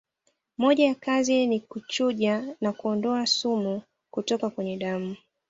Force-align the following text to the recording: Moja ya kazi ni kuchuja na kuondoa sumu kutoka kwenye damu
Moja 0.57 0.85
ya 0.85 0.95
kazi 0.95 1.47
ni 1.47 1.59
kuchuja 1.59 2.55
na 2.61 2.71
kuondoa 2.73 3.25
sumu 3.25 3.81
kutoka 4.13 4.49
kwenye 4.49 4.77
damu 4.77 5.15